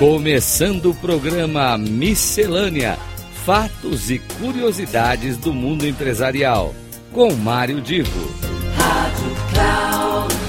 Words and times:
Começando 0.00 0.92
o 0.92 0.94
programa 0.94 1.76
Miscelânea: 1.76 2.98
Fatos 3.44 4.10
e 4.10 4.18
Curiosidades 4.18 5.36
do 5.36 5.52
Mundo 5.52 5.86
Empresarial. 5.86 6.74
Com 7.12 7.34
Mário 7.34 7.82
Divo. 7.82 8.34
Rádio 8.78 9.36
Cloud 9.52 10.40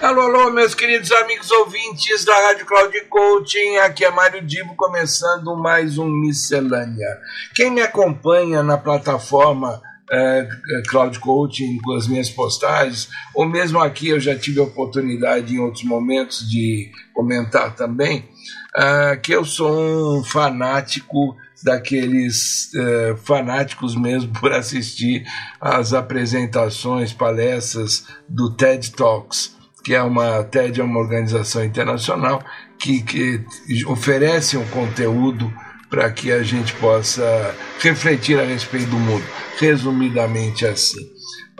Alô, 0.00 0.20
alô, 0.22 0.50
meus 0.50 0.74
queridos 0.74 1.12
amigos 1.12 1.50
ouvintes 1.50 2.24
da 2.24 2.34
Rádio 2.34 2.64
Cloud 2.64 2.98
Coaching, 3.10 3.76
aqui 3.78 4.02
é 4.06 4.10
Mário 4.10 4.40
Divo 4.40 4.74
começando 4.76 5.54
mais 5.56 5.98
um 5.98 6.08
Miscelânea. 6.08 7.18
Quem 7.54 7.70
me 7.70 7.82
acompanha 7.82 8.62
na 8.62 8.78
plataforma 8.78 9.82
é, 10.10 10.46
Cloud 10.88 11.18
Coaching 11.18 11.78
com 11.82 11.92
as 11.92 12.06
minhas 12.06 12.30
postagens, 12.30 13.08
ou 13.34 13.48
mesmo 13.48 13.78
aqui 13.78 14.08
eu 14.08 14.20
já 14.20 14.36
tive 14.36 14.60
a 14.60 14.64
oportunidade 14.64 15.54
em 15.54 15.58
outros 15.58 15.84
momentos 15.84 16.48
de 16.48 16.90
comentar 17.12 17.74
também, 17.74 18.28
é, 18.76 19.16
que 19.16 19.32
eu 19.32 19.44
sou 19.44 20.18
um 20.18 20.24
fanático 20.24 21.36
daqueles 21.62 22.70
uh, 22.74 23.16
fanáticos 23.16 23.96
mesmo 23.96 24.30
por 24.38 24.52
assistir 24.52 25.24
às 25.58 25.94
apresentações, 25.94 27.12
palestras 27.12 28.06
do 28.28 28.50
TED 28.50 28.92
Talks 28.92 29.54
que 29.84 29.94
é 29.94 30.02
uma 30.02 30.42
TED 30.42 30.80
é 30.80 30.84
uma 30.84 30.98
organização 30.98 31.62
internacional 31.62 32.42
que, 32.78 33.02
que 33.02 33.44
oferece 33.86 34.56
um 34.56 34.66
conteúdo 34.68 35.52
para 35.94 36.10
que 36.10 36.32
a 36.32 36.42
gente 36.42 36.74
possa 36.74 37.54
refletir 37.78 38.40
a 38.40 38.44
respeito 38.44 38.90
do 38.90 38.98
mundo, 38.98 39.24
resumidamente 39.60 40.66
assim. 40.66 41.00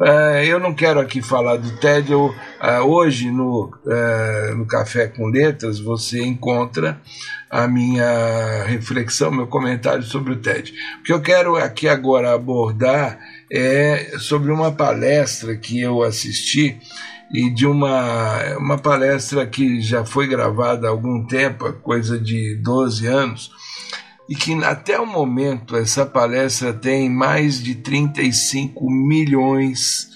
Uh, 0.00 0.42
eu 0.44 0.58
não 0.58 0.74
quero 0.74 0.98
aqui 0.98 1.22
falar 1.22 1.56
do 1.56 1.70
TED, 1.76 2.10
eu, 2.10 2.26
uh, 2.26 2.84
hoje 2.84 3.30
no, 3.30 3.66
uh, 3.86 4.56
no 4.56 4.66
Café 4.66 5.06
com 5.06 5.28
Letras 5.28 5.78
você 5.78 6.20
encontra 6.20 7.00
a 7.48 7.68
minha 7.68 8.64
reflexão, 8.64 9.30
meu 9.30 9.46
comentário 9.46 10.02
sobre 10.02 10.32
o 10.32 10.36
TED. 10.36 10.74
O 10.98 11.04
que 11.04 11.12
eu 11.12 11.22
quero 11.22 11.54
aqui 11.54 11.86
agora 11.86 12.34
abordar 12.34 13.16
é 13.48 14.16
sobre 14.18 14.50
uma 14.50 14.72
palestra 14.72 15.54
que 15.54 15.80
eu 15.80 16.02
assisti 16.02 16.76
e 17.32 17.50
de 17.50 17.68
uma, 17.68 18.56
uma 18.58 18.78
palestra 18.78 19.46
que 19.46 19.80
já 19.80 20.04
foi 20.04 20.26
gravada 20.26 20.88
há 20.88 20.90
algum 20.90 21.24
tempo, 21.24 21.72
coisa 21.74 22.18
de 22.18 22.56
12 22.56 23.06
anos, 23.06 23.50
e 24.28 24.34
que 24.34 24.52
até 24.64 24.98
o 24.98 25.06
momento 25.06 25.76
essa 25.76 26.06
palestra 26.06 26.72
tem 26.72 27.10
mais 27.10 27.62
de 27.62 27.74
35 27.74 28.90
milhões 28.90 30.08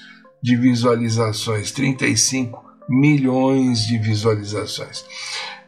de 0.42 0.56
visualizações, 0.56 1.72
35 1.72 2.64
milhões 2.88 3.86
de 3.86 3.98
visualizações. 3.98 5.04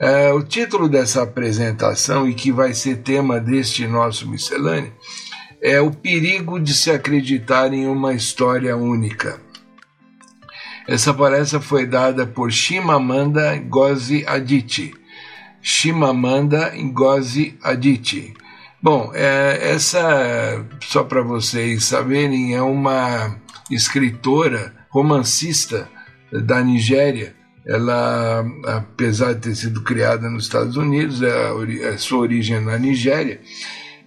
Uh, 0.00 0.34
o 0.34 0.42
título 0.42 0.88
dessa 0.88 1.22
apresentação, 1.22 2.27
e 2.27 2.34
que 2.34 2.50
vai 2.50 2.72
ser 2.72 2.98
tema 2.98 3.38
deste 3.38 3.86
nosso 3.86 4.27
miscelâneo, 4.27 4.92
é 5.61 5.78
O 5.80 5.91
Perigo 5.91 6.58
de 6.58 6.72
se 6.72 6.91
acreditar 6.91 7.74
em 7.74 7.86
uma 7.86 8.14
história 8.14 8.74
única. 8.74 9.38
Essa 10.88 11.12
palestra 11.12 11.61
foi 11.61 11.86
dada 11.86 12.27
por 12.27 12.50
Shimamanda 12.50 13.56
Ngozi 13.56 14.24
Adichie. 14.27 14.94
Shimamanda 15.62 16.72
Ngozi 16.77 17.58
Adichie. 17.62 18.34
Bom, 18.83 19.12
é, 19.14 19.72
essa, 19.72 20.64
só 20.80 21.05
para 21.05 21.22
vocês 21.22 21.84
saberem, 21.84 22.55
é 22.55 22.62
uma 22.62 23.36
escritora, 23.70 24.75
romancista 24.89 25.89
da 26.33 26.62
Nigéria. 26.62 27.36
Ela, 27.67 28.45
apesar 28.67 29.34
de 29.34 29.40
ter 29.40 29.55
sido 29.55 29.83
criada 29.83 30.30
nos 30.30 30.45
Estados 30.45 30.77
Unidos, 30.77 31.23
é 31.23 31.89
a 31.89 31.98
sua 31.98 32.20
origem 32.20 32.57
é 32.57 32.61
na 32.61 32.79
Nigéria 32.79 33.40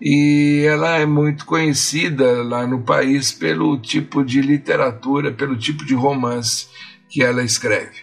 e 0.06 0.66
ela 0.68 0.98
é 0.98 1.06
muito 1.06 1.46
conhecida 1.46 2.44
lá 2.44 2.68
no 2.68 2.82
país 2.82 3.32
pelo 3.32 3.78
tipo 3.80 4.22
de 4.22 4.42
literatura, 4.42 5.32
pelo 5.32 5.56
tipo 5.56 5.86
de 5.86 5.94
romance 5.94 6.68
que 7.08 7.24
ela 7.24 7.42
escreve. 7.42 8.02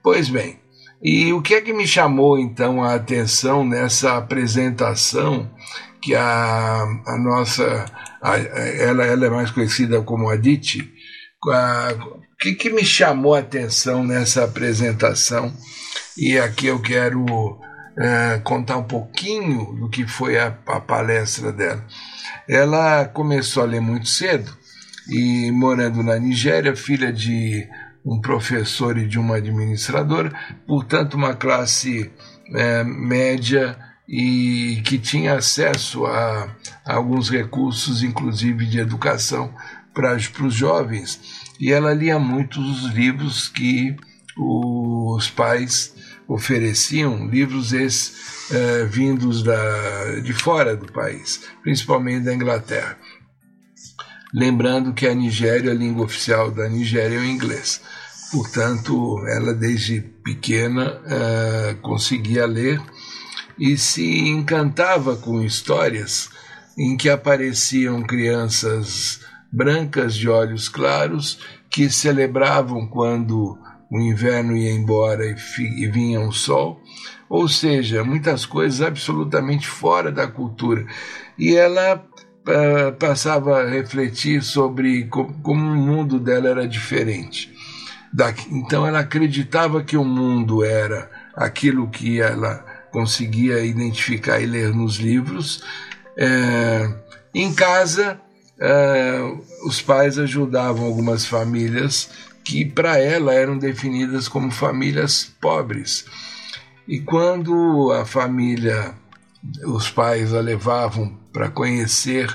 Pois 0.00 0.28
bem, 0.28 0.60
e 1.02 1.32
o 1.32 1.40
que 1.40 1.54
é 1.54 1.60
que 1.60 1.72
me 1.72 1.86
chamou 1.86 2.38
então 2.38 2.82
a 2.82 2.94
atenção 2.94 3.64
nessa 3.64 4.16
apresentação 4.16 5.50
que 6.00 6.14
a, 6.14 6.82
a 7.06 7.18
nossa, 7.18 7.84
a, 8.22 8.36
ela, 8.36 9.04
ela 9.04 9.26
é 9.26 9.30
mais 9.30 9.50
conhecida 9.50 10.00
como 10.02 10.30
Aditi, 10.30 10.92
o 11.42 12.36
que, 12.38 12.54
que 12.54 12.70
me 12.70 12.84
chamou 12.84 13.34
a 13.34 13.40
atenção 13.40 14.04
nessa 14.04 14.44
apresentação? 14.44 15.52
E 16.16 16.38
aqui 16.38 16.66
eu 16.66 16.80
quero 16.80 17.24
uh, 17.24 18.40
contar 18.44 18.76
um 18.76 18.84
pouquinho 18.84 19.74
do 19.74 19.88
que 19.88 20.06
foi 20.06 20.38
a, 20.38 20.48
a 20.66 20.80
palestra 20.80 21.52
dela. 21.52 21.84
Ela 22.48 23.06
começou 23.06 23.62
a 23.62 23.66
ler 23.66 23.80
muito 23.80 24.08
cedo 24.08 24.50
e 25.08 25.50
morando 25.50 26.02
na 26.02 26.18
Nigéria, 26.18 26.74
filha 26.76 27.12
de 27.12 27.66
um 28.04 28.20
professor 28.20 28.96
e 28.96 29.06
de 29.06 29.18
uma 29.18 29.36
administradora, 29.36 30.32
portanto, 30.66 31.14
uma 31.14 31.34
classe 31.34 32.10
é, 32.54 32.84
média 32.84 33.78
e 34.08 34.82
que 34.84 34.98
tinha 34.98 35.34
acesso 35.34 36.04
a, 36.06 36.48
a 36.84 36.94
alguns 36.94 37.30
recursos, 37.30 38.02
inclusive 38.02 38.66
de 38.66 38.80
educação, 38.80 39.54
para 39.94 40.16
os 40.16 40.54
jovens. 40.54 41.20
E 41.60 41.72
ela 41.72 41.94
lia 41.94 42.18
muitos 42.18 42.84
livros 42.86 43.48
que 43.48 43.96
os 44.36 45.28
pais 45.28 45.94
ofereciam 46.26 47.28
livros 47.28 47.72
esses 47.72 48.50
uh, 48.50 48.86
vindos 48.88 49.42
da, 49.42 50.20
de 50.22 50.32
fora 50.32 50.76
do 50.76 50.90
país, 50.90 51.42
principalmente 51.62 52.24
da 52.24 52.34
Inglaterra. 52.34 52.96
Lembrando 54.32 54.92
que 54.92 55.06
a 55.06 55.14
Nigéria, 55.14 55.72
a 55.72 55.74
língua 55.74 56.04
oficial 56.04 56.50
da 56.50 56.68
Nigéria 56.68 57.16
é 57.16 57.20
o 57.20 57.24
inglês. 57.24 57.80
Portanto, 58.30 59.24
ela 59.26 59.52
desde 59.52 60.00
pequena 60.00 60.92
uh, 60.92 61.76
conseguia 61.82 62.46
ler 62.46 62.80
e 63.58 63.76
se 63.76 64.28
encantava 64.28 65.16
com 65.16 65.42
histórias 65.42 66.30
em 66.78 66.96
que 66.96 67.10
apareciam 67.10 68.02
crianças 68.02 69.20
brancas 69.50 70.14
de 70.14 70.28
olhos 70.28 70.68
claros 70.68 71.40
que 71.68 71.90
celebravam 71.90 72.86
quando 72.86 73.58
o 73.90 73.98
inverno 73.98 74.56
ia 74.56 74.72
embora 74.72 75.26
e, 75.26 75.34
e 75.58 75.86
vinha 75.88 76.20
o 76.20 76.32
sol, 76.32 76.80
ou 77.28 77.48
seja, 77.48 78.04
muitas 78.04 78.46
coisas 78.46 78.80
absolutamente 78.80 79.66
fora 79.66 80.12
da 80.12 80.28
cultura. 80.28 80.86
E 81.36 81.54
ela 81.54 81.96
uh, 82.50 82.92
passava 82.98 83.62
a 83.62 83.68
refletir 83.68 84.42
sobre 84.42 85.04
como, 85.04 85.32
o 85.44 85.54
mundo 85.54 86.18
dela 86.18 86.48
era 86.48 86.68
diferente. 86.68 87.52
Então 88.50 88.86
ela 88.86 89.00
acreditava 89.00 89.82
que 89.84 89.96
o 89.96 90.04
mundo 90.04 90.64
era 90.64 91.10
aquilo 91.34 91.88
que 91.88 92.20
ela 92.20 92.64
conseguia 92.90 93.64
identificar 93.64 94.40
e 94.40 94.46
ler 94.46 94.74
nos 94.74 94.96
livros. 94.96 95.62
É, 96.16 96.92
em 97.32 97.54
casa, 97.54 98.20
é, 98.58 99.20
os 99.64 99.80
pais 99.80 100.18
ajudavam 100.18 100.84
algumas 100.84 101.24
famílias 101.24 102.10
que 102.44 102.64
para 102.64 102.98
ela 102.98 103.32
eram 103.32 103.56
definidas 103.56 104.26
como 104.26 104.50
famílias 104.50 105.32
pobres. 105.40 106.04
E 106.88 106.98
quando 106.98 107.92
a 107.92 108.04
família, 108.04 108.94
os 109.64 109.90
pais 109.90 110.34
a 110.34 110.40
levavam 110.40 111.18
para 111.32 111.48
conhecer 111.48 112.34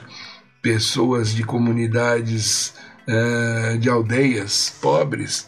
pessoas 0.61 1.33
de 1.33 1.43
comunidades 1.43 2.73
uh, 3.07 3.77
de 3.77 3.89
aldeias 3.89 4.75
pobres, 4.81 5.47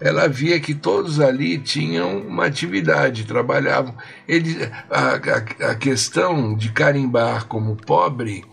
ela 0.00 0.28
via 0.28 0.58
que 0.58 0.74
todos 0.74 1.20
ali 1.20 1.58
tinham 1.58 2.18
uma 2.18 2.46
atividade, 2.46 3.24
trabalhavam. 3.24 3.94
Ele, 4.26 4.68
a, 4.90 5.70
a, 5.70 5.74
questão 5.76 6.56
de 6.56 6.72
carimbar 6.72 7.46
como 7.46 7.76
pobre 7.76 8.44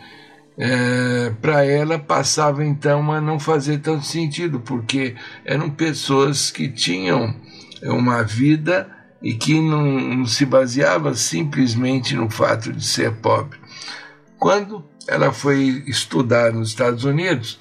é, 0.55 1.31
para 1.41 1.65
ela 1.65 1.97
passava 1.97 2.63
então 2.63 3.11
a 3.11 3.19
não 3.19 3.39
fazer 3.39 3.79
tanto 3.79 4.05
sentido, 4.05 4.59
porque 4.59 5.15
eram 5.43 5.71
pessoas 5.71 6.51
que 6.51 6.69
tinham 6.69 7.33
uma 7.81 8.23
vida 8.23 8.87
e 9.21 9.33
que 9.33 9.59
não, 9.59 9.83
não 9.83 10.25
se 10.25 10.45
baseava 10.45 11.13
simplesmente 11.15 12.15
no 12.15 12.29
fato 12.29 12.71
de 12.71 12.85
ser 12.85 13.13
pobre. 13.17 13.59
Quando 14.37 14.85
ela 15.07 15.33
foi 15.33 15.83
estudar 15.87 16.53
nos 16.53 16.69
Estados 16.69 17.03
Unidos, 17.03 17.59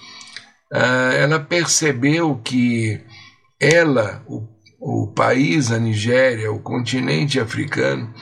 uh, 0.72 1.12
ela 1.16 1.40
percebeu 1.40 2.36
que 2.44 3.00
ela, 3.58 4.22
o, 4.26 4.46
o 4.78 5.08
país, 5.08 5.72
a 5.72 5.78
Nigéria, 5.78 6.52
o 6.52 6.60
continente 6.60 7.40
africano, 7.40 8.12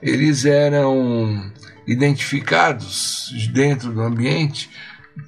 eles 0.00 0.44
eram 0.44 1.52
identificados 1.86 3.30
dentro 3.52 3.92
do 3.92 4.02
ambiente 4.02 4.70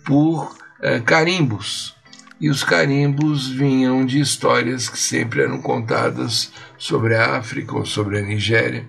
por 0.05 0.57
eh, 0.81 1.01
carimbos. 1.01 1.96
E 2.41 2.51
os 2.51 2.63
carimbos 2.63 3.49
vinham 3.49 4.05
de 4.05 4.21
histórias 4.21 4.89
que 4.89 4.99
sempre 4.99 5.43
eram 5.43 5.61
contadas 5.61 6.53
sobre 6.77 7.15
a 7.15 7.37
África 7.37 7.77
ou 7.77 7.87
sobre 7.87 8.19
a 8.19 8.23
Nigéria. 8.23 8.87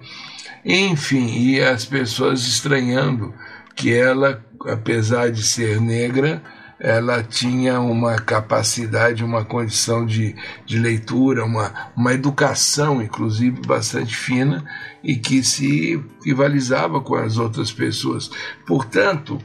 Enfim, 0.65 1.27
e 1.39 1.61
as 1.61 1.85
pessoas 1.85 2.45
estranhando 2.45 3.33
que 3.75 3.93
ela, 3.93 4.43
apesar 4.65 5.31
de 5.31 5.43
ser 5.43 5.79
negra, 5.79 6.41
ela 6.79 7.23
tinha 7.23 7.79
uma 7.79 8.17
capacidade, 8.17 9.23
uma 9.23 9.43
condição 9.43 10.05
de, 10.05 10.35
de 10.65 10.77
leitura, 10.77 11.43
uma, 11.43 11.91
uma 11.95 12.13
educação, 12.13 13.01
inclusive, 13.01 13.61
bastante 13.65 14.15
fina 14.15 14.63
e 15.03 15.15
que 15.15 15.43
se 15.43 16.03
rivalizava 16.23 17.01
com 17.01 17.15
as 17.15 17.37
outras 17.37 17.71
pessoas. 17.71 18.29
Portanto, 18.65 19.39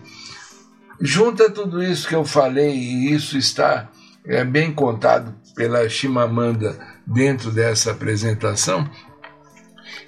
junta 1.03 1.51
tudo 1.51 1.83
isso 1.83 2.09
que 2.09 2.15
eu 2.15 2.25
falei, 2.25 2.71
e 2.75 3.13
isso 3.13 3.37
está 3.37 3.91
é, 4.25 4.45
bem 4.45 4.73
contado 4.73 5.35
pela 5.57 5.89
Chimamanda 5.89 6.79
dentro 7.05 7.51
dessa 7.51 7.91
apresentação, 7.91 8.89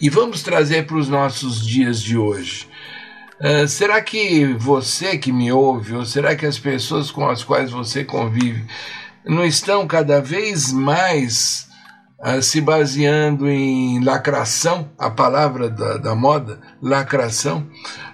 e 0.00 0.08
vamos 0.08 0.42
trazer 0.42 0.86
para 0.86 0.96
os 0.96 1.08
nossos 1.08 1.66
dias 1.66 2.00
de 2.00 2.16
hoje. 2.16 2.68
Uh, 3.40 3.66
será 3.66 4.00
que 4.00 4.54
você 4.54 5.18
que 5.18 5.32
me 5.32 5.50
ouve, 5.50 5.94
ou 5.94 6.04
será 6.04 6.36
que 6.36 6.46
as 6.46 6.58
pessoas 6.58 7.10
com 7.10 7.28
as 7.28 7.42
quais 7.42 7.70
você 7.72 8.04
convive 8.04 8.64
não 9.26 9.44
estão 9.44 9.86
cada 9.86 10.20
vez 10.20 10.72
mais 10.72 11.68
se 12.40 12.60
baseando 12.60 13.48
em 13.48 14.02
lacração, 14.02 14.90
a 14.98 15.10
palavra 15.10 15.68
da, 15.68 15.98
da 15.98 16.14
moda, 16.14 16.58
lacração, 16.80 17.66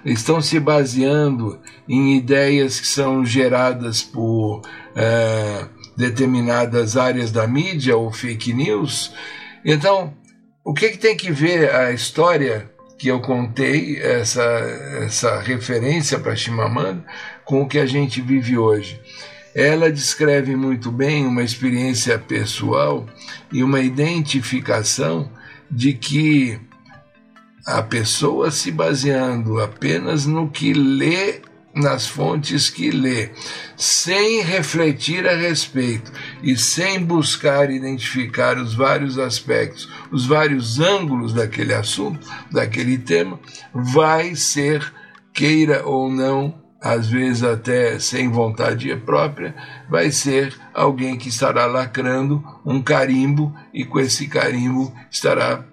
estão 0.03 0.41
se 0.41 0.59
baseando 0.59 1.59
em 1.87 2.17
ideias 2.17 2.79
que 2.79 2.87
são 2.87 3.25
geradas 3.25 4.01
por 4.01 4.59
uh, 4.59 5.69
determinadas 5.95 6.97
áreas 6.97 7.31
da 7.31 7.47
mídia 7.47 7.95
ou 7.95 8.11
fake 8.11 8.53
news? 8.53 9.13
Então, 9.63 10.13
o 10.63 10.73
que, 10.73 10.89
que 10.89 10.97
tem 10.97 11.15
que 11.15 11.31
ver 11.31 11.73
a 11.73 11.91
história 11.91 12.69
que 12.97 13.07
eu 13.07 13.19
contei, 13.19 13.97
essa, 13.99 14.43
essa 15.03 15.39
referência 15.39 16.19
para 16.19 16.35
Chimamanda, 16.35 17.03
com 17.45 17.61
o 17.61 17.67
que 17.67 17.79
a 17.79 17.85
gente 17.85 18.21
vive 18.21 18.57
hoje? 18.57 18.99
Ela 19.53 19.91
descreve 19.91 20.55
muito 20.55 20.91
bem 20.91 21.25
uma 21.25 21.43
experiência 21.43 22.17
pessoal 22.17 23.05
e 23.51 23.63
uma 23.63 23.81
identificação 23.81 25.29
de 25.69 25.93
que 25.93 26.59
a 27.65 27.81
pessoa 27.83 28.49
se 28.49 28.71
baseando 28.71 29.61
apenas 29.61 30.25
no 30.25 30.49
que 30.49 30.73
lê 30.73 31.41
nas 31.73 32.07
fontes 32.07 32.69
que 32.69 32.91
lê, 32.91 33.29
sem 33.77 34.41
refletir 34.41 35.27
a 35.27 35.35
respeito 35.35 36.11
e 36.43 36.57
sem 36.57 37.01
buscar 37.03 37.71
identificar 37.71 38.57
os 38.57 38.73
vários 38.73 39.17
aspectos, 39.17 39.89
os 40.11 40.25
vários 40.25 40.79
ângulos 40.79 41.33
daquele 41.33 41.73
assunto, 41.73 42.27
daquele 42.51 42.97
tema, 42.97 43.39
vai 43.73 44.35
ser, 44.35 44.93
queira 45.33 45.85
ou 45.85 46.11
não, 46.11 46.60
às 46.81 47.07
vezes 47.07 47.43
até 47.43 47.99
sem 47.99 48.29
vontade 48.29 48.93
própria, 48.97 49.55
vai 49.89 50.11
ser 50.11 50.53
alguém 50.73 51.17
que 51.17 51.29
estará 51.29 51.65
lacrando 51.67 52.43
um 52.65 52.81
carimbo 52.81 53.55
e 53.73 53.85
com 53.85 53.99
esse 53.99 54.27
carimbo 54.27 54.91
estará 55.09 55.63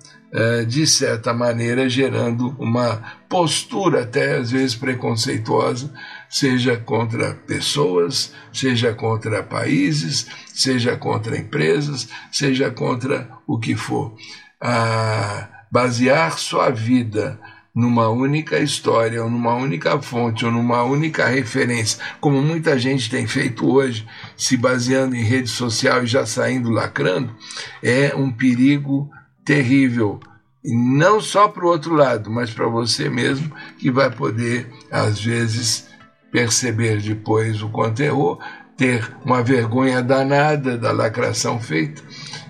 de 0.66 0.86
certa 0.86 1.32
maneira 1.32 1.88
gerando 1.88 2.54
uma 2.58 3.02
postura 3.28 4.02
até 4.02 4.36
às 4.36 4.50
vezes 4.50 4.74
preconceituosa, 4.74 5.92
seja 6.28 6.76
contra 6.76 7.34
pessoas, 7.34 8.34
seja 8.52 8.92
contra 8.92 9.42
países, 9.42 10.26
seja 10.52 10.96
contra 10.96 11.38
empresas, 11.38 12.08
seja 12.30 12.70
contra 12.70 13.28
o 13.46 13.58
que 13.58 13.74
for. 13.74 14.14
a 14.60 15.48
basear 15.70 16.38
sua 16.38 16.70
vida 16.70 17.38
numa 17.78 18.08
única 18.08 18.58
história, 18.58 19.22
ou 19.22 19.30
numa 19.30 19.54
única 19.54 20.02
fonte, 20.02 20.44
ou 20.44 20.50
numa 20.50 20.82
única 20.82 21.28
referência, 21.28 22.00
como 22.20 22.42
muita 22.42 22.76
gente 22.76 23.08
tem 23.08 23.24
feito 23.24 23.70
hoje, 23.72 24.04
se 24.36 24.56
baseando 24.56 25.14
em 25.14 25.22
rede 25.22 25.48
social 25.48 26.02
e 26.02 26.06
já 26.08 26.26
saindo 26.26 26.70
lacrando, 26.70 27.32
é 27.80 28.12
um 28.16 28.32
perigo 28.32 29.08
terrível, 29.44 30.18
e 30.64 30.76
não 30.76 31.20
só 31.20 31.46
para 31.46 31.64
o 31.64 31.68
outro 31.68 31.94
lado, 31.94 32.28
mas 32.32 32.50
para 32.50 32.66
você 32.66 33.08
mesmo, 33.08 33.54
que 33.78 33.92
vai 33.92 34.10
poder, 34.10 34.68
às 34.90 35.22
vezes, 35.22 35.86
perceber 36.32 37.00
depois 37.00 37.62
o 37.62 37.68
quanto 37.68 38.02
errou, 38.02 38.40
ter 38.78 39.12
uma 39.24 39.42
vergonha 39.42 40.00
danada 40.00 40.78
da 40.78 40.92
lacração 40.92 41.60
feita, 41.60 42.00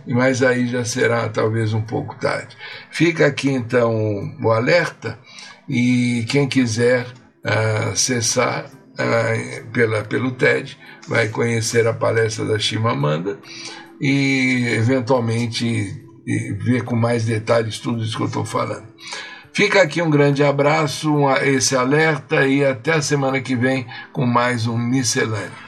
mas 0.07 0.43
aí 0.43 0.69
já 0.69 0.85
será 0.85 1.27
talvez 1.31 1.73
um 1.73 1.81
pouco 1.81 2.15
tarde. 2.17 2.55
Fica 2.91 3.27
aqui 3.27 3.51
então 3.51 4.37
o 4.41 4.53
alerta 4.53 5.19
e 5.67 6.27
quem 6.29 6.47
quiser 6.47 7.07
uh, 7.07 7.93
acessar 7.93 8.67
uh, 8.67 9.67
pela, 9.73 10.05
pelo 10.05 10.33
TED 10.33 10.79
vai 11.09 11.29
conhecer 11.29 11.87
a 11.87 11.95
palestra 11.95 12.45
da 12.45 12.59
Chimamanda 12.59 13.39
e 13.99 14.67
eventualmente 14.69 16.05
ver 16.61 16.85
com 16.85 16.95
mais 16.95 17.25
detalhes 17.25 17.79
tudo 17.79 18.05
isso 18.05 18.19
que 18.19 18.23
eu 18.23 18.27
estou 18.27 18.45
falando. 18.45 18.87
Fica 19.51 19.81
aqui 19.81 20.03
um 20.03 20.11
grande 20.11 20.45
abraço, 20.45 21.11
esse 21.43 21.75
alerta 21.75 22.47
e 22.47 22.63
até 22.63 22.93
a 22.93 23.03
semana 23.03 23.41
que 23.41 23.57
vem 23.57 23.87
com 24.13 24.27
mais 24.27 24.67
um 24.67 24.77
Miscelâneo. 24.77 25.68